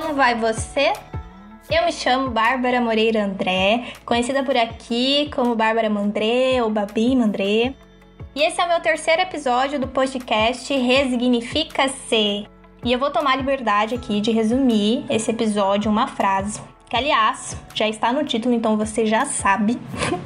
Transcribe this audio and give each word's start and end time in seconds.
como 0.00 0.12
vai 0.12 0.34
você? 0.34 0.92
Eu 1.70 1.84
me 1.84 1.92
chamo 1.92 2.28
Bárbara 2.28 2.80
Moreira 2.80 3.24
André, 3.24 3.92
conhecida 4.04 4.42
por 4.42 4.56
aqui 4.56 5.30
como 5.32 5.54
Bárbara 5.54 5.88
Mandré 5.88 6.60
ou 6.60 6.68
Babi 6.68 7.14
Mandré. 7.14 7.74
E 8.34 8.42
esse 8.42 8.60
é 8.60 8.64
o 8.64 8.68
meu 8.68 8.80
terceiro 8.80 9.22
episódio 9.22 9.78
do 9.78 9.86
podcast 9.86 10.74
Resignifica-se. 10.74 12.44
E 12.84 12.92
eu 12.92 12.98
vou 12.98 13.12
tomar 13.12 13.36
liberdade 13.36 13.94
aqui 13.94 14.20
de 14.20 14.32
resumir 14.32 15.06
esse 15.08 15.30
episódio 15.30 15.88
em 15.88 15.92
uma 15.92 16.08
frase, 16.08 16.60
que 16.90 16.96
aliás 16.96 17.56
já 17.72 17.88
está 17.88 18.12
no 18.12 18.24
título, 18.24 18.52
então 18.52 18.76
você 18.76 19.06
já 19.06 19.24
sabe. 19.24 19.80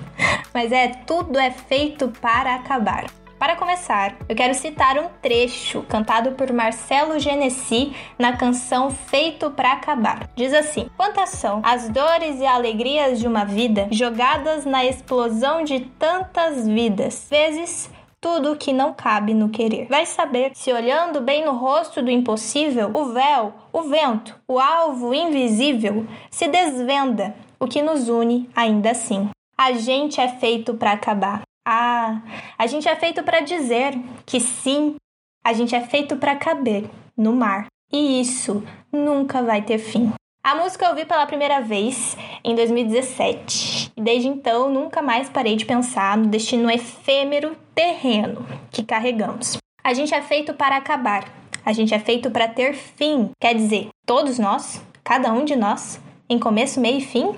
Mas 0.54 0.72
é 0.72 0.88
tudo 0.88 1.38
é 1.38 1.50
feito 1.50 2.08
para 2.22 2.54
acabar. 2.54 3.04
Para 3.38 3.54
começar, 3.54 4.16
eu 4.28 4.34
quero 4.34 4.52
citar 4.52 4.98
um 4.98 5.08
trecho 5.22 5.82
cantado 5.88 6.32
por 6.32 6.52
Marcelo 6.52 7.20
Genesi 7.20 7.94
na 8.18 8.36
canção 8.36 8.90
Feito 8.90 9.48
para 9.52 9.72
Acabar. 9.72 10.28
Diz 10.34 10.52
assim: 10.52 10.90
Quantas 10.96 11.30
são 11.30 11.62
as 11.64 11.88
dores 11.88 12.40
e 12.40 12.46
alegrias 12.46 13.20
de 13.20 13.28
uma 13.28 13.44
vida 13.44 13.86
jogadas 13.92 14.64
na 14.64 14.84
explosão 14.84 15.62
de 15.62 15.80
tantas 15.80 16.66
vidas? 16.66 17.28
Vezes 17.30 17.88
tudo 18.20 18.56
que 18.56 18.72
não 18.72 18.92
cabe 18.92 19.32
no 19.34 19.48
querer. 19.48 19.86
Vai 19.88 20.04
saber 20.04 20.50
se 20.54 20.72
olhando 20.72 21.20
bem 21.20 21.44
no 21.44 21.52
rosto 21.52 22.02
do 22.02 22.10
impossível, 22.10 22.90
o 22.92 23.12
véu, 23.12 23.54
o 23.72 23.82
vento, 23.82 24.34
o 24.48 24.58
alvo 24.58 25.14
invisível 25.14 26.04
se 26.28 26.48
desvenda, 26.48 27.36
o 27.60 27.68
que 27.68 27.82
nos 27.82 28.08
une 28.08 28.50
ainda 28.56 28.90
assim. 28.90 29.28
A 29.56 29.72
gente 29.72 30.20
é 30.20 30.26
feito 30.26 30.74
para 30.74 30.92
acabar. 30.92 31.47
Ah, 31.70 32.22
a 32.56 32.66
gente 32.66 32.88
é 32.88 32.96
feito 32.96 33.22
para 33.22 33.40
dizer 33.40 33.92
que 34.24 34.40
sim, 34.40 34.96
a 35.44 35.52
gente 35.52 35.74
é 35.74 35.82
feito 35.82 36.16
para 36.16 36.34
caber 36.34 36.88
no 37.14 37.34
mar. 37.34 37.66
E 37.92 38.22
isso 38.22 38.64
nunca 38.90 39.42
vai 39.42 39.60
ter 39.60 39.76
fim. 39.76 40.10
A 40.42 40.54
música 40.54 40.86
eu 40.86 40.90
ouvi 40.92 41.04
pela 41.04 41.26
primeira 41.26 41.60
vez 41.60 42.16
em 42.42 42.54
2017 42.54 43.92
e 43.94 44.00
desde 44.00 44.28
então 44.28 44.70
nunca 44.70 45.02
mais 45.02 45.28
parei 45.28 45.56
de 45.56 45.66
pensar 45.66 46.16
no 46.16 46.28
destino 46.28 46.70
efêmero 46.70 47.54
terreno 47.74 48.46
que 48.70 48.82
carregamos. 48.82 49.58
A 49.84 49.92
gente 49.92 50.14
é 50.14 50.22
feito 50.22 50.54
para 50.54 50.78
acabar, 50.78 51.30
a 51.66 51.72
gente 51.74 51.92
é 51.92 51.98
feito 51.98 52.30
para 52.30 52.48
ter 52.48 52.72
fim, 52.72 53.30
quer 53.38 53.54
dizer, 53.54 53.90
todos 54.06 54.38
nós, 54.38 54.82
cada 55.04 55.30
um 55.34 55.44
de 55.44 55.54
nós, 55.54 56.00
em 56.30 56.38
começo, 56.38 56.80
meio 56.80 56.96
e 56.96 57.02
fim? 57.02 57.34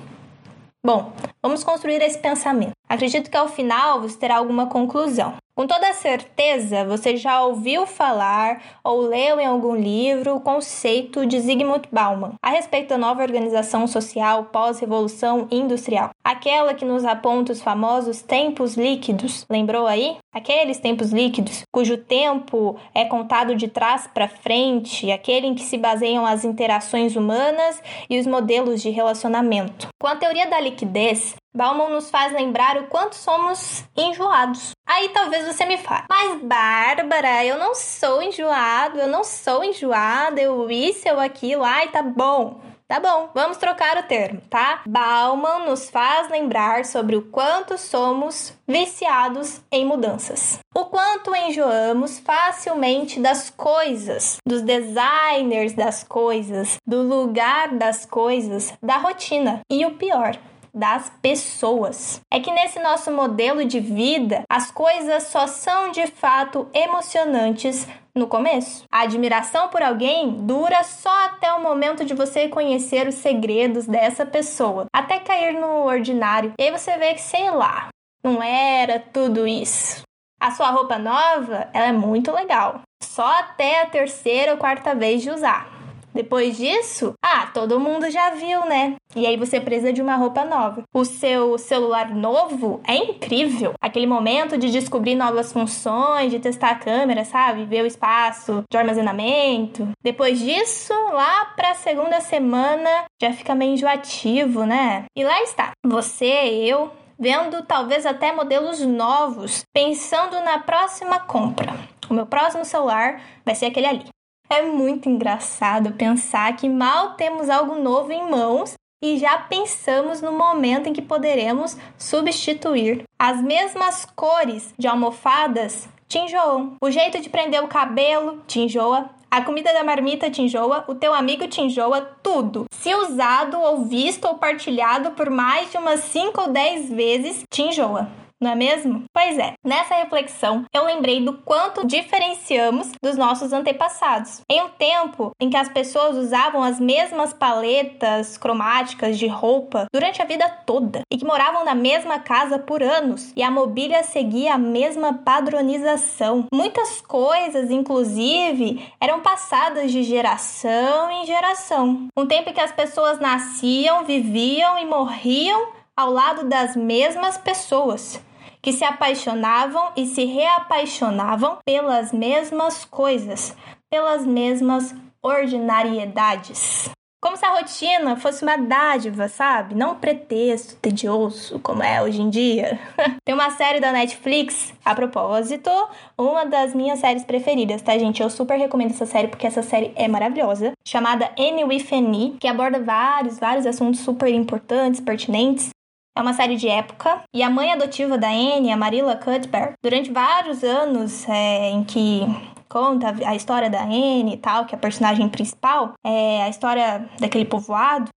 Bom, 0.86 1.12
vamos 1.42 1.64
construir 1.64 2.00
esse 2.00 2.18
pensamento. 2.18 2.79
Acredito 2.90 3.30
que 3.30 3.36
ao 3.36 3.46
final 3.46 4.00
você 4.00 4.18
terá 4.18 4.38
alguma 4.38 4.66
conclusão. 4.66 5.34
Com 5.54 5.66
toda 5.66 5.92
certeza, 5.92 6.84
você 6.86 7.16
já 7.16 7.42
ouviu 7.42 7.84
falar 7.84 8.62
ou 8.82 9.02
leu 9.02 9.38
em 9.38 9.44
algum 9.44 9.76
livro 9.76 10.34
o 10.34 10.40
conceito 10.40 11.26
de 11.26 11.38
Zygmunt 11.38 11.84
Bauman 11.92 12.32
a 12.42 12.50
respeito 12.50 12.88
da 12.88 12.96
nova 12.96 13.22
organização 13.22 13.86
social 13.86 14.44
pós-revolução 14.44 15.46
industrial. 15.50 16.10
Aquela 16.24 16.72
que 16.72 16.84
nos 16.84 17.04
aponta 17.04 17.52
os 17.52 17.60
famosos 17.60 18.22
tempos 18.22 18.74
líquidos. 18.74 19.44
Lembrou 19.50 19.86
aí? 19.86 20.16
Aqueles 20.32 20.78
tempos 20.78 21.12
líquidos, 21.12 21.62
cujo 21.70 21.98
tempo 21.98 22.76
é 22.94 23.04
contado 23.04 23.54
de 23.54 23.68
trás 23.68 24.06
para 24.06 24.28
frente, 24.28 25.12
aquele 25.12 25.48
em 25.48 25.54
que 25.54 25.62
se 25.62 25.76
baseiam 25.76 26.24
as 26.24 26.44
interações 26.44 27.16
humanas 27.16 27.82
e 28.08 28.18
os 28.18 28.26
modelos 28.26 28.80
de 28.80 28.90
relacionamento. 28.90 29.88
Com 30.00 30.06
a 30.06 30.16
teoria 30.16 30.48
da 30.48 30.60
liquidez, 30.60 31.34
Bauman 31.52 31.88
nos 31.88 32.10
faz 32.10 32.32
lembrar 32.32 32.76
o 32.78 32.86
quanto 32.86 33.16
somos 33.16 33.84
enjoados. 33.96 34.70
Aí 34.86 35.08
talvez 35.08 35.46
você 35.46 35.64
me 35.66 35.78
fale, 35.78 36.04
mas 36.08 36.40
Bárbara, 36.42 37.44
eu 37.44 37.58
não 37.58 37.74
sou 37.74 38.22
enjoado, 38.22 38.98
eu 38.98 39.08
não 39.08 39.24
sou 39.24 39.64
enjoada, 39.64 40.40
eu 40.40 40.70
isso, 40.70 41.08
eu 41.08 41.18
aquilo, 41.18 41.64
ai, 41.64 41.88
tá 41.88 42.02
bom. 42.02 42.60
Tá 42.90 42.98
bom, 42.98 43.30
vamos 43.32 43.56
trocar 43.56 43.98
o 43.98 44.02
termo, 44.02 44.40
tá? 44.50 44.82
Bauman 44.84 45.64
nos 45.64 45.88
faz 45.88 46.28
lembrar 46.28 46.84
sobre 46.84 47.14
o 47.14 47.22
quanto 47.22 47.78
somos 47.78 48.52
viciados 48.66 49.60
em 49.70 49.84
mudanças. 49.84 50.58
O 50.74 50.86
quanto 50.86 51.32
enjoamos 51.36 52.18
facilmente 52.18 53.20
das 53.20 53.48
coisas, 53.48 54.38
dos 54.44 54.62
designers 54.62 55.72
das 55.72 56.02
coisas, 56.02 56.78
do 56.84 57.00
lugar 57.02 57.68
das 57.76 58.04
coisas, 58.04 58.74
da 58.82 58.96
rotina. 58.96 59.60
E 59.70 59.86
o 59.86 59.94
pior, 59.94 60.36
das 60.74 61.10
pessoas. 61.22 62.20
É 62.32 62.40
que 62.40 62.52
nesse 62.52 62.78
nosso 62.80 63.10
modelo 63.10 63.64
de 63.64 63.80
vida, 63.80 64.42
as 64.48 64.70
coisas 64.70 65.24
só 65.24 65.46
são 65.46 65.90
de 65.90 66.06
fato 66.06 66.68
emocionantes 66.72 67.86
no 68.14 68.26
começo. 68.26 68.84
A 68.90 69.02
admiração 69.02 69.68
por 69.68 69.82
alguém 69.82 70.32
dura 70.46 70.82
só 70.82 71.26
até 71.26 71.52
o 71.52 71.62
momento 71.62 72.04
de 72.04 72.14
você 72.14 72.48
conhecer 72.48 73.06
os 73.06 73.14
segredos 73.16 73.86
dessa 73.86 74.26
pessoa, 74.26 74.86
até 74.92 75.18
cair 75.18 75.54
no 75.54 75.84
ordinário. 75.84 76.52
E 76.58 76.64
aí 76.64 76.70
você 76.70 76.96
vê 76.96 77.14
que, 77.14 77.22
sei 77.22 77.50
lá, 77.50 77.88
não 78.22 78.42
era 78.42 78.98
tudo 78.98 79.46
isso. 79.46 80.02
A 80.40 80.50
sua 80.50 80.70
roupa 80.70 80.98
nova, 80.98 81.68
ela 81.72 81.86
é 81.86 81.92
muito 81.92 82.32
legal. 82.32 82.80
Só 83.02 83.26
até 83.38 83.82
a 83.82 83.86
terceira 83.86 84.52
ou 84.52 84.58
quarta 84.58 84.94
vez 84.94 85.22
de 85.22 85.30
usar. 85.30 85.79
Depois 86.14 86.56
disso, 86.56 87.14
ah, 87.22 87.46
todo 87.52 87.80
mundo 87.80 88.10
já 88.10 88.30
viu, 88.30 88.64
né? 88.66 88.96
E 89.14 89.26
aí 89.26 89.36
você 89.36 89.60
precisa 89.60 89.92
de 89.92 90.02
uma 90.02 90.16
roupa 90.16 90.44
nova. 90.44 90.82
O 90.92 91.04
seu 91.04 91.56
celular 91.58 92.14
novo 92.14 92.80
é 92.86 92.96
incrível. 92.96 93.74
Aquele 93.80 94.06
momento 94.06 94.58
de 94.58 94.70
descobrir 94.70 95.14
novas 95.14 95.52
funções, 95.52 96.30
de 96.30 96.38
testar 96.38 96.70
a 96.70 96.74
câmera, 96.78 97.24
sabe? 97.24 97.64
Ver 97.64 97.82
o 97.82 97.86
espaço 97.86 98.64
de 98.70 98.76
armazenamento. 98.76 99.88
Depois 100.02 100.38
disso, 100.38 100.92
lá 101.12 101.46
pra 101.56 101.74
segunda 101.74 102.20
semana, 102.20 103.04
já 103.20 103.32
fica 103.32 103.54
meio 103.54 103.74
enjoativo, 103.74 104.64
né? 104.64 105.04
E 105.16 105.24
lá 105.24 105.42
está. 105.42 105.72
Você, 105.84 106.26
eu, 106.26 106.90
vendo 107.18 107.62
talvez 107.62 108.06
até 108.06 108.32
modelos 108.32 108.80
novos, 108.80 109.64
pensando 109.72 110.40
na 110.40 110.58
próxima 110.58 111.20
compra. 111.20 111.74
O 112.08 112.14
meu 112.14 112.26
próximo 112.26 112.64
celular 112.64 113.20
vai 113.44 113.54
ser 113.54 113.66
aquele 113.66 113.86
ali. 113.86 114.04
É 114.52 114.62
muito 114.62 115.08
engraçado 115.08 115.92
pensar 115.92 116.56
que 116.56 116.68
mal 116.68 117.12
temos 117.12 117.48
algo 117.48 117.76
novo 117.76 118.10
em 118.10 118.28
mãos 118.28 118.74
e 119.00 119.16
já 119.16 119.38
pensamos 119.38 120.20
no 120.20 120.32
momento 120.32 120.88
em 120.88 120.92
que 120.92 121.00
poderemos 121.00 121.76
substituir. 121.96 123.04
As 123.16 123.40
mesmas 123.40 124.04
cores 124.04 124.74
de 124.76 124.88
almofadas 124.88 125.88
te 126.08 126.18
enjoam. 126.18 126.74
O 126.82 126.90
jeito 126.90 127.20
de 127.20 127.30
prender 127.30 127.62
o 127.62 127.68
cabelo 127.68 128.42
te 128.48 128.58
enjoa. 128.58 129.08
A 129.30 129.40
comida 129.42 129.72
da 129.72 129.84
marmita 129.84 130.28
te 130.28 130.42
enjoa, 130.42 130.84
o 130.88 130.96
teu 130.96 131.14
amigo 131.14 131.46
te 131.46 131.60
enjoa, 131.60 132.00
tudo. 132.20 132.64
Se 132.72 132.92
usado 132.92 133.56
ou 133.56 133.84
visto 133.84 134.24
ou 134.24 134.34
partilhado 134.34 135.12
por 135.12 135.30
mais 135.30 135.70
de 135.70 135.78
umas 135.78 136.00
5 136.00 136.40
ou 136.40 136.48
10 136.48 136.90
vezes, 136.90 137.44
te 137.48 137.62
enjoa 137.62 138.19
não 138.40 138.52
é 138.52 138.54
mesmo? 138.54 139.04
Pois 139.12 139.38
é, 139.38 139.52
nessa 139.62 139.94
reflexão 139.94 140.64
eu 140.72 140.84
lembrei 140.84 141.22
do 141.22 141.34
quanto 141.34 141.86
diferenciamos 141.86 142.90
dos 143.02 143.16
nossos 143.16 143.52
antepassados. 143.52 144.40
Em 144.50 144.62
um 144.62 144.68
tempo 144.70 145.32
em 145.38 145.50
que 145.50 145.56
as 145.56 145.68
pessoas 145.68 146.16
usavam 146.16 146.62
as 146.62 146.80
mesmas 146.80 147.34
paletas 147.34 148.38
cromáticas 148.38 149.18
de 149.18 149.26
roupa 149.26 149.86
durante 149.92 150.22
a 150.22 150.24
vida 150.24 150.48
toda 150.64 151.02
e 151.12 151.18
que 151.18 151.24
moravam 151.24 151.64
na 151.64 151.74
mesma 151.74 152.18
casa 152.18 152.58
por 152.58 152.82
anos 152.82 153.32
e 153.36 153.42
a 153.42 153.50
mobília 153.50 154.02
seguia 154.02 154.54
a 154.54 154.58
mesma 154.58 155.14
padronização. 155.14 156.46
Muitas 156.52 157.00
coisas, 157.02 157.70
inclusive, 157.70 158.82
eram 158.98 159.20
passadas 159.20 159.92
de 159.92 160.02
geração 160.02 161.10
em 161.10 161.26
geração. 161.26 162.08
Um 162.16 162.26
tempo 162.26 162.48
em 162.48 162.54
que 162.54 162.60
as 162.60 162.72
pessoas 162.72 163.20
nasciam, 163.20 164.04
viviam 164.04 164.78
e 164.78 164.86
morriam 164.86 165.68
ao 165.94 166.10
lado 166.10 166.48
das 166.48 166.74
mesmas 166.74 167.36
pessoas 167.36 168.20
que 168.62 168.72
se 168.72 168.84
apaixonavam 168.84 169.92
e 169.96 170.06
se 170.06 170.24
reapaixonavam 170.24 171.58
pelas 171.64 172.12
mesmas 172.12 172.84
coisas, 172.84 173.56
pelas 173.90 174.26
mesmas 174.26 174.94
ordinariedades. 175.22 176.90
Como 177.22 177.36
se 177.36 177.44
a 177.44 177.50
rotina 177.50 178.16
fosse 178.16 178.42
uma 178.42 178.56
dádiva, 178.56 179.28
sabe? 179.28 179.74
Não 179.74 179.92
um 179.92 179.94
pretexto 179.94 180.76
tedioso, 180.76 181.58
como 181.58 181.82
é 181.82 182.02
hoje 182.02 182.22
em 182.22 182.30
dia. 182.30 182.80
Tem 183.22 183.34
uma 183.34 183.50
série 183.50 183.78
da 183.78 183.92
Netflix, 183.92 184.72
a 184.82 184.94
propósito, 184.94 185.70
uma 186.16 186.46
das 186.46 186.74
minhas 186.74 186.98
séries 186.98 187.22
preferidas, 187.22 187.82
tá, 187.82 187.98
gente? 187.98 188.22
Eu 188.22 188.30
super 188.30 188.56
recomendo 188.56 188.92
essa 188.92 189.04
série 189.04 189.28
porque 189.28 189.46
essa 189.46 189.62
série 189.62 189.92
é 189.96 190.08
maravilhosa, 190.08 190.72
chamada 190.86 191.30
Annie 191.38 191.64
with 191.64 191.86
Annie, 191.92 192.38
que 192.40 192.48
aborda 192.48 192.80
vários, 192.80 193.38
vários 193.38 193.66
assuntos 193.66 194.00
super 194.00 194.32
importantes, 194.32 194.98
pertinentes. 194.98 195.68
É 196.16 196.20
uma 196.20 196.32
série 196.34 196.56
de 196.56 196.68
época 196.68 197.22
e 197.32 197.42
a 197.42 197.48
mãe 197.48 197.72
adotiva 197.72 198.18
da 198.18 198.28
Anne, 198.28 198.72
a 198.72 198.76
Marilla 198.76 199.16
Cuthbert, 199.16 199.74
durante 199.82 200.10
vários 200.10 200.62
anos 200.64 201.28
é, 201.28 201.70
em 201.70 201.84
que 201.84 202.22
conta 202.68 203.14
a 203.26 203.34
história 203.34 203.70
da 203.70 203.82
Anne 203.82 204.34
e 204.34 204.36
tal, 204.36 204.64
que 204.64 204.74
é 204.74 204.78
a 204.78 204.80
personagem 204.80 205.28
principal, 205.28 205.94
é 206.04 206.42
a 206.42 206.48
história 206.48 207.08
daquele 207.18 207.44
povoado, 207.44 208.10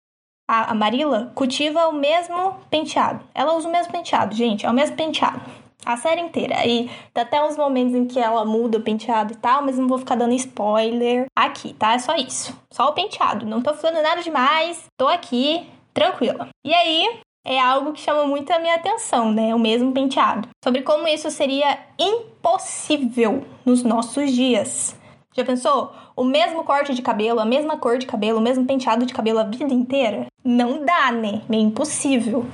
a, 0.48 0.72
a 0.72 0.74
Marilla 0.74 1.32
cultiva 1.34 1.88
o 1.88 1.92
mesmo 1.92 2.56
penteado. 2.70 3.24
Ela 3.34 3.54
usa 3.54 3.68
o 3.68 3.72
mesmo 3.72 3.92
penteado, 3.92 4.34
gente, 4.34 4.66
é 4.66 4.70
o 4.70 4.74
mesmo 4.74 4.96
penteado. 4.96 5.40
A 5.84 5.96
série 5.96 6.20
inteira. 6.20 6.64
E 6.64 6.88
tem 7.12 7.22
até 7.24 7.42
uns 7.42 7.56
momentos 7.56 7.94
em 7.94 8.06
que 8.06 8.20
ela 8.20 8.44
muda 8.44 8.78
o 8.78 8.82
penteado 8.82 9.32
e 9.32 9.36
tal, 9.36 9.64
mas 9.64 9.78
não 9.78 9.88
vou 9.88 9.98
ficar 9.98 10.14
dando 10.14 10.32
spoiler 10.34 11.26
aqui, 11.34 11.74
tá? 11.74 11.94
É 11.94 11.98
só 11.98 12.14
isso. 12.14 12.56
Só 12.70 12.88
o 12.88 12.92
penteado. 12.92 13.44
Não 13.46 13.60
tô 13.60 13.74
falando 13.74 14.00
nada 14.00 14.22
demais. 14.22 14.84
Tô 14.96 15.08
aqui, 15.08 15.66
tranquila. 15.92 16.48
E 16.64 16.72
aí, 16.72 17.20
é 17.44 17.60
algo 17.60 17.92
que 17.92 18.00
chama 18.00 18.24
muito 18.26 18.52
a 18.52 18.58
minha 18.58 18.74
atenção, 18.74 19.32
né? 19.32 19.54
O 19.54 19.58
mesmo 19.58 19.92
penteado. 19.92 20.48
Sobre 20.62 20.82
como 20.82 21.08
isso 21.08 21.30
seria 21.30 21.78
impossível 21.98 23.44
nos 23.64 23.82
nossos 23.82 24.30
dias. 24.32 24.96
Já 25.34 25.44
pensou? 25.44 25.92
O 26.14 26.24
mesmo 26.24 26.62
corte 26.62 26.94
de 26.94 27.02
cabelo, 27.02 27.40
a 27.40 27.44
mesma 27.44 27.78
cor 27.78 27.98
de 27.98 28.06
cabelo, 28.06 28.38
o 28.38 28.42
mesmo 28.42 28.66
penteado 28.66 29.06
de 29.06 29.14
cabelo 29.14 29.38
a 29.38 29.44
vida 29.44 29.72
inteira? 29.72 30.26
Não 30.44 30.84
dá, 30.84 31.10
né? 31.10 31.40
É 31.50 31.56
impossível. 31.56 32.46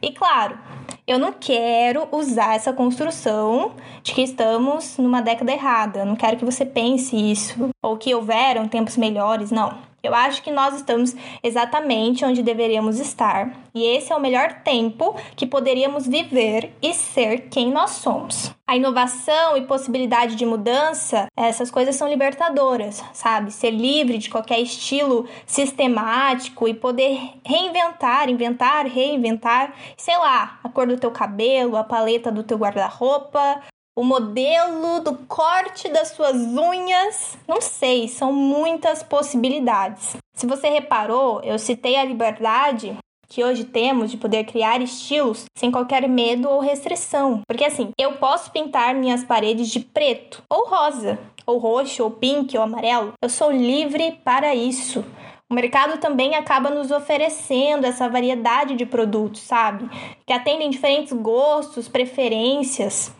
E 0.00 0.12
claro, 0.12 0.58
eu 1.06 1.18
não 1.18 1.32
quero 1.32 2.06
usar 2.12 2.54
essa 2.54 2.72
construção 2.72 3.72
de 4.02 4.12
que 4.12 4.22
estamos 4.22 4.98
numa 4.98 5.22
década 5.22 5.52
errada. 5.52 6.00
Eu 6.00 6.06
não 6.06 6.14
quero 6.14 6.36
que 6.36 6.44
você 6.44 6.66
pense 6.66 7.16
isso 7.16 7.70
ou 7.82 7.96
que 7.96 8.14
houveram 8.14 8.68
tempos 8.68 8.96
melhores, 8.96 9.50
não. 9.50 9.87
Eu 10.00 10.14
acho 10.14 10.42
que 10.42 10.52
nós 10.52 10.76
estamos 10.76 11.14
exatamente 11.42 12.24
onde 12.24 12.40
deveríamos 12.40 13.00
estar, 13.00 13.52
e 13.74 13.84
esse 13.84 14.12
é 14.12 14.16
o 14.16 14.20
melhor 14.20 14.62
tempo 14.62 15.16
que 15.34 15.44
poderíamos 15.44 16.06
viver 16.06 16.72
e 16.80 16.94
ser 16.94 17.48
quem 17.48 17.72
nós 17.72 17.90
somos. 17.90 18.54
A 18.64 18.76
inovação 18.76 19.56
e 19.56 19.66
possibilidade 19.66 20.36
de 20.36 20.46
mudança, 20.46 21.26
essas 21.36 21.70
coisas 21.70 21.96
são 21.96 22.08
libertadoras, 22.08 23.02
sabe? 23.12 23.50
Ser 23.50 23.70
livre 23.70 24.18
de 24.18 24.30
qualquer 24.30 24.60
estilo 24.60 25.26
sistemático 25.46 26.68
e 26.68 26.74
poder 26.74 27.18
reinventar, 27.44 28.28
inventar, 28.28 28.86
reinventar, 28.86 29.74
sei 29.96 30.16
lá, 30.16 30.60
a 30.62 30.68
cor 30.68 30.86
do 30.86 30.98
teu 30.98 31.10
cabelo, 31.10 31.76
a 31.76 31.82
paleta 31.82 32.30
do 32.30 32.44
teu 32.44 32.58
guarda-roupa, 32.58 33.62
o 33.98 34.04
modelo 34.04 35.00
do 35.00 35.12
corte 35.26 35.88
das 35.88 36.10
suas 36.10 36.36
unhas. 36.36 37.36
Não 37.48 37.60
sei, 37.60 38.06
são 38.06 38.32
muitas 38.32 39.02
possibilidades. 39.02 40.16
Se 40.32 40.46
você 40.46 40.68
reparou, 40.68 41.42
eu 41.42 41.58
citei 41.58 41.96
a 41.96 42.04
liberdade 42.04 42.96
que 43.28 43.42
hoje 43.42 43.64
temos 43.64 44.12
de 44.12 44.16
poder 44.16 44.44
criar 44.44 44.80
estilos 44.80 45.46
sem 45.56 45.72
qualquer 45.72 46.08
medo 46.08 46.48
ou 46.48 46.60
restrição. 46.60 47.42
Porque 47.44 47.64
assim, 47.64 47.90
eu 47.98 48.12
posso 48.18 48.52
pintar 48.52 48.94
minhas 48.94 49.24
paredes 49.24 49.68
de 49.68 49.80
preto, 49.80 50.44
ou 50.48 50.68
rosa, 50.68 51.18
ou 51.44 51.58
roxo, 51.58 52.04
ou 52.04 52.10
pink, 52.12 52.56
ou 52.56 52.62
amarelo. 52.62 53.14
Eu 53.20 53.28
sou 53.28 53.50
livre 53.50 54.12
para 54.24 54.54
isso. 54.54 55.04
O 55.50 55.54
mercado 55.54 55.98
também 55.98 56.36
acaba 56.36 56.70
nos 56.70 56.92
oferecendo 56.92 57.84
essa 57.84 58.08
variedade 58.08 58.76
de 58.76 58.86
produtos, 58.86 59.40
sabe? 59.40 59.90
Que 60.24 60.32
atendem 60.32 60.70
diferentes 60.70 61.12
gostos, 61.12 61.88
preferências. 61.88 63.12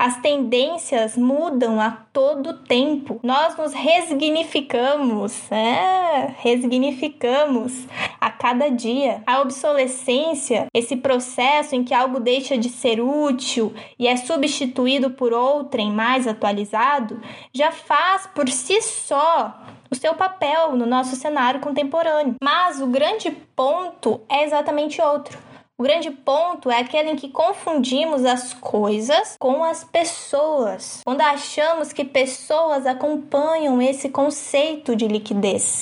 As 0.00 0.16
tendências 0.16 1.14
mudam 1.14 1.78
a 1.78 1.90
todo 1.90 2.62
tempo. 2.62 3.20
Nós 3.22 3.54
nos 3.58 3.74
resignificamos, 3.74 5.52
é, 5.52 6.34
resignificamos 6.38 7.86
a 8.18 8.30
cada 8.30 8.70
dia. 8.70 9.22
A 9.26 9.42
obsolescência, 9.42 10.68
esse 10.72 10.96
processo 10.96 11.74
em 11.74 11.84
que 11.84 11.92
algo 11.92 12.18
deixa 12.18 12.56
de 12.56 12.70
ser 12.70 12.98
útil 12.98 13.74
e 13.98 14.08
é 14.08 14.16
substituído 14.16 15.10
por 15.10 15.34
outrem 15.34 15.92
mais 15.92 16.26
atualizado, 16.26 17.20
já 17.52 17.70
faz 17.70 18.26
por 18.26 18.48
si 18.48 18.80
só 18.80 19.54
o 19.90 19.94
seu 19.94 20.14
papel 20.14 20.76
no 20.76 20.86
nosso 20.86 21.14
cenário 21.14 21.60
contemporâneo. 21.60 22.36
Mas 22.42 22.80
o 22.80 22.86
grande 22.86 23.30
ponto 23.54 24.22
é 24.30 24.44
exatamente 24.44 25.02
outro 25.02 25.49
o 25.80 25.82
grande 25.82 26.10
ponto 26.10 26.70
é 26.70 26.78
aquele 26.78 27.12
em 27.12 27.16
que 27.16 27.30
confundimos 27.30 28.26
as 28.26 28.52
coisas 28.52 29.34
com 29.40 29.64
as 29.64 29.82
pessoas, 29.82 31.00
quando 31.02 31.22
achamos 31.22 31.90
que 31.90 32.04
pessoas 32.04 32.84
acompanham 32.84 33.80
esse 33.80 34.10
conceito 34.10 34.94
de 34.94 35.08
liquidez. 35.08 35.80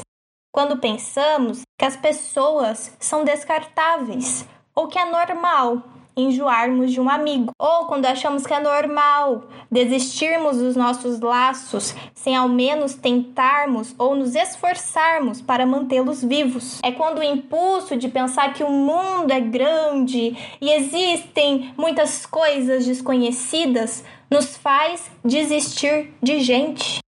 Quando 0.54 0.78
pensamos 0.78 1.62
que 1.76 1.84
as 1.84 1.96
pessoas 1.96 2.96
são 3.00 3.24
descartáveis 3.24 4.46
ou 4.72 4.86
que 4.86 5.00
é 5.00 5.04
normal 5.04 5.82
enjoarmos 6.18 6.92
de 6.92 7.00
um 7.00 7.08
amigo, 7.08 7.52
ou 7.58 7.86
quando 7.86 8.06
achamos 8.06 8.46
que 8.46 8.52
é 8.52 8.60
normal 8.60 9.44
desistirmos 9.70 10.58
dos 10.58 10.74
nossos 10.74 11.20
laços 11.20 11.94
sem 12.14 12.34
ao 12.34 12.48
menos 12.48 12.94
tentarmos 12.94 13.94
ou 13.98 14.14
nos 14.14 14.34
esforçarmos 14.34 15.40
para 15.40 15.64
mantê-los 15.64 16.22
vivos. 16.22 16.80
É 16.82 16.90
quando 16.90 17.18
o 17.18 17.22
impulso 17.22 17.96
de 17.96 18.08
pensar 18.08 18.52
que 18.52 18.64
o 18.64 18.70
mundo 18.70 19.30
é 19.30 19.40
grande 19.40 20.36
e 20.60 20.70
existem 20.70 21.72
muitas 21.76 22.26
coisas 22.26 22.84
desconhecidas 22.84 24.04
nos 24.30 24.56
faz 24.56 25.10
desistir 25.24 26.12
de 26.22 26.40
gente, 26.40 26.98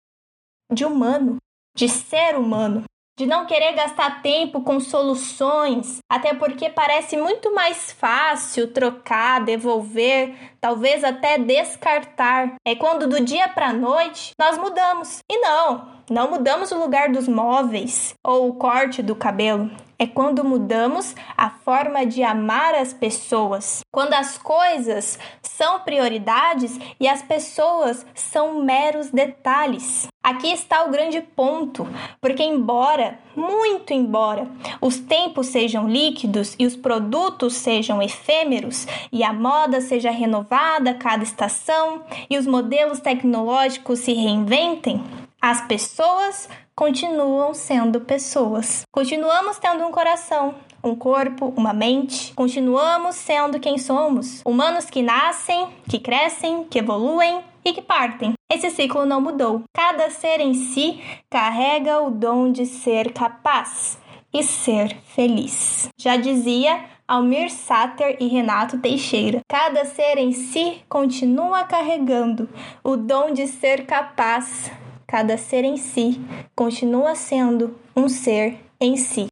de 0.71 0.85
humano, 0.85 1.37
de 1.75 1.87
ser 1.87 2.35
humano 2.35 2.83
de 3.21 3.27
não 3.27 3.45
querer 3.45 3.73
gastar 3.73 4.23
tempo 4.23 4.61
com 4.61 4.79
soluções, 4.79 5.99
até 6.09 6.33
porque 6.33 6.71
parece 6.71 7.15
muito 7.15 7.53
mais 7.53 7.91
fácil 7.91 8.67
trocar, 8.73 9.45
devolver, 9.45 10.33
talvez 10.59 11.03
até 11.03 11.37
descartar. 11.37 12.55
É 12.65 12.73
quando 12.73 13.07
do 13.07 13.23
dia 13.23 13.47
para 13.47 13.73
noite 13.73 14.31
nós 14.39 14.57
mudamos. 14.57 15.19
E 15.31 15.37
não, 15.37 15.87
não 16.09 16.31
mudamos 16.31 16.71
o 16.71 16.79
lugar 16.79 17.09
dos 17.09 17.27
móveis 17.27 18.15
ou 18.25 18.49
o 18.49 18.55
corte 18.55 19.03
do 19.03 19.15
cabelo 19.15 19.69
é 20.01 20.07
quando 20.07 20.43
mudamos 20.43 21.15
a 21.37 21.51
forma 21.51 22.07
de 22.07 22.23
amar 22.23 22.73
as 22.73 22.91
pessoas. 22.91 23.81
Quando 23.93 24.15
as 24.15 24.35
coisas 24.35 25.19
são 25.43 25.81
prioridades 25.81 26.79
e 26.99 27.07
as 27.07 27.21
pessoas 27.21 28.03
são 28.15 28.63
meros 28.63 29.11
detalhes. 29.11 30.07
Aqui 30.23 30.51
está 30.51 30.83
o 30.85 30.89
grande 30.89 31.21
ponto, 31.21 31.87
porque, 32.19 32.41
embora, 32.41 33.19
muito 33.35 33.93
embora, 33.93 34.47
os 34.79 34.97
tempos 34.99 35.47
sejam 35.47 35.87
líquidos 35.87 36.55
e 36.57 36.65
os 36.65 36.75
produtos 36.75 37.53
sejam 37.53 38.01
efêmeros 38.01 38.87
e 39.11 39.23
a 39.23 39.31
moda 39.31 39.81
seja 39.81 40.09
renovada 40.09 40.91
a 40.91 40.95
cada 40.95 41.23
estação 41.23 42.01
e 42.27 42.39
os 42.39 42.47
modelos 42.47 42.99
tecnológicos 42.99 43.99
se 43.99 44.13
reinventem, 44.13 45.03
as 45.41 45.61
pessoas 45.61 46.47
continuam 46.75 47.53
sendo 47.53 48.01
pessoas. 48.01 48.83
Continuamos 48.91 49.57
tendo 49.57 49.83
um 49.85 49.91
coração, 49.91 50.53
um 50.83 50.95
corpo, 50.95 51.51
uma 51.57 51.73
mente. 51.73 52.31
Continuamos 52.35 53.15
sendo 53.15 53.59
quem 53.59 53.77
somos. 53.79 54.41
Humanos 54.45 54.85
que 54.85 55.01
nascem, 55.01 55.67
que 55.89 55.99
crescem, 55.99 56.65
que 56.65 56.77
evoluem 56.77 57.41
e 57.65 57.73
que 57.73 57.81
partem. 57.81 58.33
Esse 58.51 58.69
ciclo 58.69 59.05
não 59.05 59.19
mudou. 59.19 59.63
Cada 59.73 60.11
ser 60.11 60.39
em 60.39 60.53
si 60.53 61.01
carrega 61.29 62.01
o 62.01 62.11
dom 62.11 62.51
de 62.51 62.67
ser 62.67 63.11
capaz 63.11 63.97
e 64.31 64.43
ser 64.43 64.95
feliz. 65.15 65.89
Já 65.99 66.17
dizia 66.17 66.85
Almir 67.07 67.51
Sater 67.51 68.15
e 68.19 68.27
Renato 68.27 68.77
Teixeira. 68.77 69.41
Cada 69.49 69.85
ser 69.85 70.17
em 70.17 70.31
si 70.31 70.81
continua 70.87 71.63
carregando 71.63 72.47
o 72.83 72.95
dom 72.95 73.33
de 73.33 73.47
ser 73.47 73.85
capaz 73.85 74.71
cada 75.11 75.37
ser 75.37 75.65
em 75.65 75.75
si 75.75 76.21
continua 76.55 77.15
sendo 77.15 77.77
um 77.93 78.07
ser 78.07 78.57
em 78.79 78.95
si. 78.95 79.27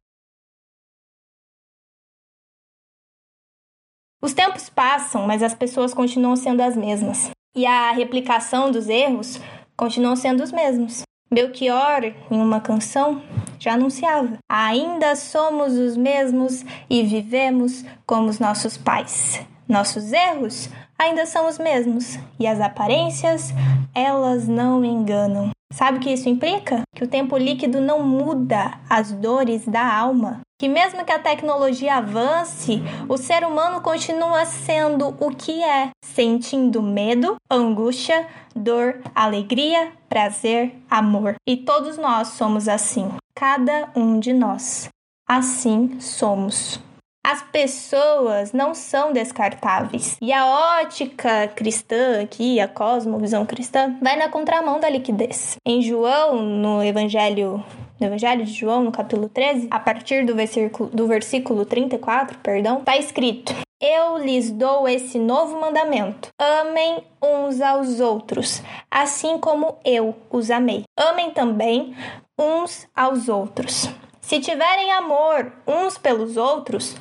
Os 4.22 4.34
tempos 4.34 4.68
passam, 4.68 5.26
mas 5.26 5.42
as 5.42 5.54
pessoas 5.54 5.94
continuam 5.94 6.36
sendo 6.36 6.60
as 6.60 6.76
mesmas. 6.76 7.30
E 7.56 7.64
a 7.64 7.92
replicação 7.92 8.70
dos 8.70 8.90
erros 8.90 9.40
continuam 9.74 10.14
sendo 10.16 10.42
os 10.42 10.52
mesmos. 10.52 11.00
Belchior, 11.32 12.12
em 12.30 12.38
uma 12.42 12.60
canção, 12.60 13.22
já 13.58 13.72
anunciava: 13.72 14.36
Ainda 14.46 15.16
somos 15.16 15.78
os 15.78 15.96
mesmos 15.96 16.62
e 16.90 17.02
vivemos 17.02 17.86
como 18.04 18.28
os 18.28 18.38
nossos 18.38 18.76
pais. 18.76 19.40
Nossos 19.66 20.12
erros 20.12 20.68
ainda 20.98 21.24
são 21.24 21.48
os 21.48 21.58
mesmos 21.58 22.18
e 22.38 22.46
as 22.46 22.60
aparências, 22.60 23.54
elas 23.94 24.46
não 24.46 24.84
enganam. 24.84 25.50
Sabe 25.72 25.98
o 25.98 26.00
que 26.00 26.10
isso 26.10 26.28
implica? 26.28 26.82
Que 26.94 27.04
o 27.04 27.08
tempo 27.08 27.36
líquido 27.36 27.80
não 27.80 28.02
muda 28.02 28.78
as 28.88 29.12
dores 29.12 29.66
da 29.66 29.86
alma. 29.94 30.40
Que 30.58 30.68
mesmo 30.68 31.04
que 31.04 31.12
a 31.12 31.18
tecnologia 31.18 31.94
avance, 31.94 32.82
o 33.08 33.16
ser 33.16 33.44
humano 33.44 33.80
continua 33.80 34.44
sendo 34.44 35.16
o 35.18 35.30
que 35.30 35.62
é, 35.62 35.90
sentindo 36.04 36.82
medo, 36.82 37.36
angústia, 37.50 38.26
dor, 38.54 39.00
alegria, 39.14 39.92
prazer, 40.08 40.76
amor. 40.90 41.36
E 41.48 41.56
todos 41.56 41.96
nós 41.96 42.28
somos 42.28 42.68
assim. 42.68 43.08
Cada 43.34 43.90
um 43.96 44.20
de 44.20 44.34
nós. 44.34 44.88
Assim 45.26 45.98
somos. 46.00 46.78
As 47.22 47.42
pessoas 47.42 48.52
não 48.52 48.74
são 48.74 49.12
descartáveis. 49.12 50.16
E 50.22 50.32
a 50.32 50.46
ótica 50.80 51.48
cristã 51.48 52.22
aqui, 52.22 52.58
a 52.58 52.66
cosmovisão 52.66 53.44
cristã, 53.44 53.94
vai 54.00 54.16
na 54.16 54.30
contramão 54.30 54.80
da 54.80 54.88
liquidez. 54.88 55.56
Em 55.64 55.82
João, 55.82 56.42
no 56.42 56.82
Evangelho 56.82 57.62
no 58.00 58.06
Evangelho 58.06 58.46
de 58.46 58.52
João, 58.52 58.82
no 58.82 58.90
capítulo 58.90 59.28
13, 59.28 59.68
a 59.70 59.78
partir 59.78 60.24
do 60.24 60.34
versículo, 60.34 60.88
do 60.88 61.06
versículo 61.06 61.66
34, 61.66 62.38
perdão, 62.38 62.78
está 62.78 62.96
escrito: 62.96 63.54
Eu 63.78 64.16
lhes 64.16 64.50
dou 64.50 64.88
esse 64.88 65.18
novo 65.18 65.60
mandamento: 65.60 66.30
amem 66.40 67.04
uns 67.22 67.60
aos 67.60 68.00
outros, 68.00 68.62
assim 68.90 69.36
como 69.36 69.76
eu 69.84 70.16
os 70.30 70.50
amei. 70.50 70.84
Amem 70.98 71.30
também 71.30 71.94
uns 72.38 72.88
aos 72.96 73.28
outros. 73.28 73.90
Se 74.22 74.40
tiverem 74.40 74.92
amor 74.92 75.52
uns 75.66 75.98
pelos 75.98 76.38
outros, 76.38 76.96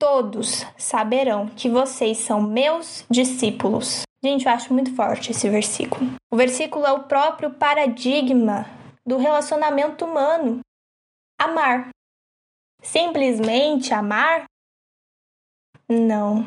todos 0.00 0.64
saberão 0.78 1.46
que 1.46 1.68
vocês 1.68 2.16
são 2.18 2.40
meus 2.40 3.04
discípulos. 3.10 4.02
Gente, 4.24 4.46
eu 4.46 4.52
acho 4.52 4.72
muito 4.72 4.96
forte 4.96 5.30
esse 5.30 5.48
versículo. 5.48 6.14
O 6.32 6.36
versículo 6.36 6.86
é 6.86 6.92
o 6.92 7.04
próprio 7.04 7.50
paradigma 7.52 8.64
do 9.06 9.18
relacionamento 9.18 10.04
humano. 10.04 10.60
Amar. 11.38 11.90
Simplesmente 12.82 13.92
amar? 13.92 14.44
Não. 15.86 16.46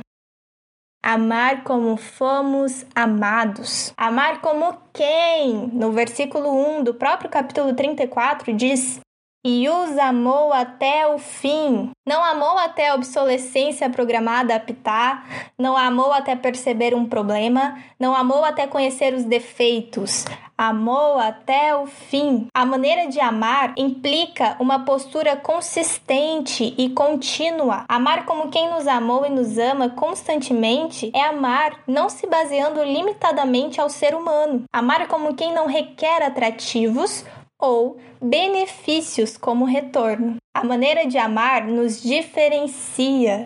Amar 1.03 1.63
como 1.63 1.95
fomos 1.95 2.85
amados. 2.95 3.93
Amar 3.95 4.41
como 4.41 4.81
quem? 4.91 5.67
No 5.67 5.91
versículo 5.91 6.49
1 6.79 6.83
do 6.83 6.93
próprio 6.93 7.29
capítulo 7.29 7.75
34 7.75 8.53
diz: 8.53 8.99
e 9.45 9.67
os 9.67 9.97
amou 9.97 10.53
até 10.53 11.05
o 11.07 11.17
fim. 11.17 11.91
Não 12.07 12.23
amou 12.23 12.57
até 12.57 12.89
a 12.89 12.95
obsolescência 12.95 13.89
programada 13.89 14.55
apitar, 14.55 15.51
não 15.57 15.75
amou 15.75 16.13
até 16.13 16.35
perceber 16.35 16.95
um 16.95 17.05
problema, 17.05 17.77
não 17.99 18.15
amou 18.15 18.45
até 18.45 18.67
conhecer 18.67 19.13
os 19.13 19.25
defeitos. 19.25 20.25
Amou 20.55 21.17
até 21.17 21.75
o 21.75 21.87
fim. 21.87 22.47
A 22.53 22.63
maneira 22.63 23.07
de 23.07 23.19
amar 23.19 23.73
implica 23.75 24.55
uma 24.59 24.85
postura 24.85 25.35
consistente 25.35 26.75
e 26.77 26.89
contínua. 26.91 27.85
Amar 27.89 28.25
como 28.25 28.49
quem 28.49 28.69
nos 28.69 28.87
amou 28.87 29.25
e 29.25 29.29
nos 29.29 29.57
ama 29.57 29.89
constantemente 29.89 31.11
é 31.13 31.23
amar 31.23 31.79
não 31.87 32.07
se 32.07 32.27
baseando 32.27 32.83
limitadamente 32.83 33.81
ao 33.81 33.89
ser 33.89 34.13
humano. 34.13 34.63
Amar 34.71 35.07
como 35.07 35.33
quem 35.33 35.51
não 35.53 35.65
requer 35.65 36.21
atrativos 36.21 37.25
ou 37.63 37.97
benefícios 38.21 39.37
como 39.37 39.63
retorno. 39.63 40.35
A 40.53 40.65
maneira 40.65 41.07
de 41.07 41.17
amar 41.17 41.65
nos 41.65 42.03
diferencia, 42.03 43.45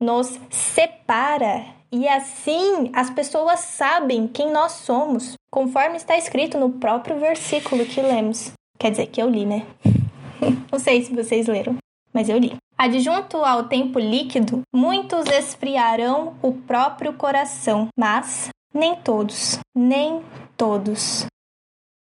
nos 0.00 0.38
separa 0.48 1.66
e 1.92 2.06
assim 2.06 2.90
as 2.94 3.10
pessoas 3.10 3.60
sabem 3.60 4.28
quem 4.28 4.52
nós 4.52 4.72
somos, 4.72 5.34
conforme 5.50 5.96
está 5.96 6.16
escrito 6.16 6.56
no 6.58 6.70
próprio 6.70 7.18
versículo 7.18 7.84
que 7.84 8.00
lemos. 8.00 8.52
Quer 8.78 8.92
dizer, 8.92 9.06
que 9.08 9.20
eu 9.20 9.28
li, 9.28 9.44
né? 9.44 9.66
Não 10.70 10.78
sei 10.78 11.02
se 11.02 11.12
vocês 11.12 11.46
leram, 11.46 11.76
mas 12.12 12.28
eu 12.28 12.38
li. 12.38 12.54
Adjunto 12.78 13.38
ao 13.38 13.64
tempo 13.64 13.98
líquido, 13.98 14.60
muitos 14.72 15.26
esfriarão 15.26 16.36
o 16.42 16.52
próprio 16.52 17.14
coração, 17.14 17.88
mas 17.98 18.50
nem 18.72 18.94
todos, 18.94 19.58
nem 19.74 20.22
todos. 20.56 21.26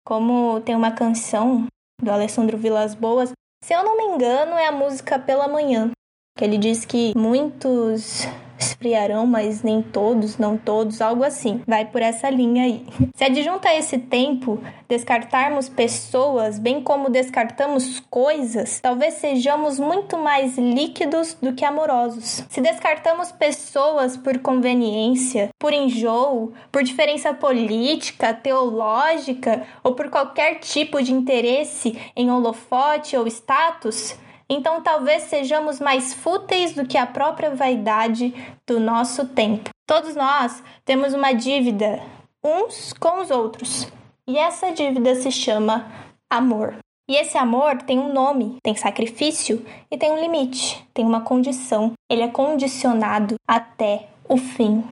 Como 0.06 0.60
tem 0.62 0.76
uma 0.76 0.92
canção 0.92 1.66
do 2.02 2.12
Alessandro 2.12 2.58
Vilas 2.58 2.94
Boas, 2.94 3.32
se 3.64 3.74
eu 3.74 3.84
não 3.84 3.96
me 3.96 4.04
engano, 4.04 4.58
é 4.58 4.68
a 4.68 4.72
música 4.72 5.18
Pela 5.18 5.48
Manhã, 5.48 5.92
que 6.38 6.44
ele 6.44 6.58
diz 6.58 6.84
que 6.84 7.14
muitos 7.18 8.28
esfriarão, 8.68 9.26
mas 9.26 9.64
nem 9.64 9.82
todos, 9.82 10.38
não 10.38 10.58
todos, 10.58 11.02
algo 11.02 11.24
assim. 11.24 11.62
Vai 11.68 11.86
por 11.86 12.02
essa 12.02 12.30
linha 12.30 12.64
aí. 12.64 12.86
Se 13.16 13.24
adjunta 13.24 13.70
a 13.70 13.76
esse 13.76 13.98
tempo 13.98 14.60
descartarmos 14.88 15.70
pessoas, 15.70 16.60
bem 16.60 16.82
como 16.82 17.10
descartamos 17.10 18.00
coisas, 18.10 18.80
talvez 18.80 19.16
sejamos 19.16 19.80
muito 19.80 20.18
mais 20.18 20.58
líquidos 20.58 21.36
do 21.42 21.54
que 21.54 21.66
amorosos. 21.66 22.46
Se 22.50 22.62
descartamos 22.62 23.32
pessoas 23.32 24.16
por 24.16 24.38
conveniência, 24.40 25.50
por 25.60 25.74
enjoo, 25.74 26.54
por 26.72 26.84
diferença 26.84 27.34
política, 27.34 28.34
teológica 28.34 29.64
ou 29.84 29.96
por 29.96 30.10
qualquer 30.10 30.60
tipo 30.60 31.02
de 31.02 31.14
interesse 31.14 31.98
em 32.16 32.30
holofote 32.30 33.18
ou 33.18 33.28
status, 33.28 34.16
então 34.50 34.82
talvez 34.82 35.24
sejamos 35.24 35.80
mais 35.80 36.14
fúteis 36.14 36.74
do 36.74 36.86
que 36.86 36.98
a 36.98 37.08
própria 37.08 37.54
vaidade 37.54 38.34
do 38.68 38.80
nosso 38.80 39.28
tempo. 39.28 39.70
Todos 39.88 40.16
nós 40.16 40.64
temos 40.86 41.14
uma 41.14 41.34
dívida 41.34 42.02
uns 42.44 42.94
com 42.94 43.22
os 43.22 43.32
outros, 43.32 43.88
e 44.28 44.38
essa 44.38 44.72
dívida 44.72 45.16
se 45.16 45.32
chama 45.32 45.86
amor. 46.30 46.76
E 47.10 47.16
esse 47.16 47.38
amor 47.38 47.82
tem 47.82 48.00
um 48.00 48.14
nome, 48.14 48.58
tem 48.64 48.76
sacrifício 48.76 49.66
e 49.92 49.98
tem 49.98 50.12
um 50.12 50.22
limite, 50.22 50.88
tem 50.94 51.06
uma 51.06 51.22
condição. 51.22 51.92
Ele 52.10 52.22
é 52.22 52.30
condicionado 52.30 53.36
até 53.46 54.08
o 54.28 54.38
fim. 54.38 54.86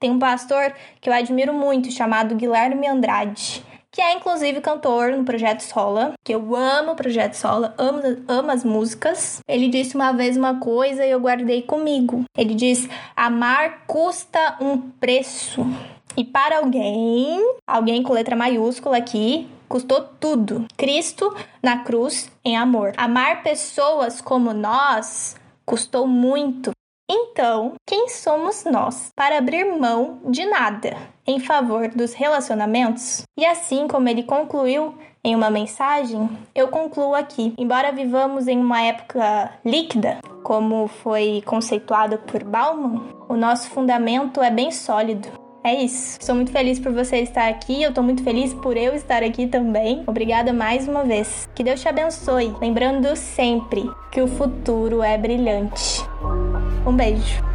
Tem 0.00 0.10
um 0.10 0.18
pastor 0.18 0.74
que 1.00 1.08
eu 1.08 1.14
admiro 1.14 1.54
muito 1.54 1.92
chamado 1.92 2.34
Guilherme 2.34 2.88
Andrade 2.88 3.64
que 3.92 4.00
é 4.00 4.14
inclusive 4.14 4.60
cantor 4.62 5.12
no 5.12 5.22
Projeto 5.22 5.60
Sola, 5.60 6.14
que 6.24 6.34
eu 6.34 6.56
amo 6.56 6.92
o 6.92 6.96
Projeto 6.96 7.34
Sola, 7.34 7.74
amo, 7.76 8.00
amo 8.26 8.50
as 8.50 8.64
músicas. 8.64 9.40
Ele 9.46 9.68
disse 9.68 9.94
uma 9.94 10.12
vez 10.12 10.36
uma 10.36 10.58
coisa 10.58 11.04
e 11.04 11.10
eu 11.10 11.20
guardei 11.20 11.60
comigo. 11.62 12.24
Ele 12.36 12.54
diz: 12.54 12.88
amar 13.14 13.84
custa 13.86 14.56
um 14.60 14.78
preço. 14.78 15.64
E 16.16 16.24
para 16.24 16.58
alguém, 16.58 17.38
alguém 17.66 18.02
com 18.02 18.12
letra 18.12 18.34
maiúscula 18.34 18.96
aqui, 18.96 19.48
custou 19.68 20.00
tudo. 20.20 20.66
Cristo 20.76 21.34
na 21.62 21.78
cruz 21.78 22.30
em 22.44 22.56
amor. 22.56 22.92
Amar 22.96 23.42
pessoas 23.42 24.20
como 24.20 24.52
nós 24.52 25.36
custou 25.64 26.06
muito. 26.06 26.72
Então, 27.14 27.74
quem 27.86 28.08
somos 28.08 28.64
nós 28.64 29.12
para 29.14 29.36
abrir 29.36 29.66
mão 29.78 30.20
de 30.30 30.46
nada 30.46 30.96
em 31.26 31.38
favor 31.38 31.88
dos 31.88 32.14
relacionamentos? 32.14 33.24
E 33.38 33.44
assim 33.44 33.86
como 33.86 34.08
ele 34.08 34.22
concluiu 34.22 34.94
em 35.22 35.36
uma 35.36 35.50
mensagem, 35.50 36.26
eu 36.54 36.68
concluo 36.68 37.14
aqui. 37.14 37.52
Embora 37.58 37.92
vivamos 37.92 38.48
em 38.48 38.58
uma 38.58 38.80
época 38.80 39.52
líquida, 39.62 40.20
como 40.42 40.88
foi 40.88 41.42
conceituado 41.44 42.16
por 42.16 42.42
Bauman, 42.44 43.02
o 43.28 43.36
nosso 43.36 43.68
fundamento 43.68 44.40
é 44.40 44.50
bem 44.50 44.70
sólido. 44.70 45.28
É 45.62 45.84
isso. 45.84 46.16
Sou 46.18 46.34
muito 46.34 46.50
feliz 46.50 46.80
por 46.80 46.92
você 46.92 47.18
estar 47.18 47.46
aqui. 47.46 47.82
Eu 47.82 47.92
tô 47.92 48.02
muito 48.02 48.24
feliz 48.24 48.54
por 48.54 48.74
eu 48.74 48.94
estar 48.94 49.22
aqui 49.22 49.46
também. 49.46 50.02
Obrigada 50.06 50.50
mais 50.50 50.88
uma 50.88 51.04
vez. 51.04 51.46
Que 51.54 51.62
Deus 51.62 51.82
te 51.82 51.88
abençoe. 51.88 52.56
Lembrando 52.58 53.14
sempre 53.14 53.84
que 54.10 54.22
o 54.22 54.26
futuro 54.26 55.02
é 55.02 55.18
brilhante. 55.18 56.02
Um 56.84 56.96
beijo. 56.96 57.51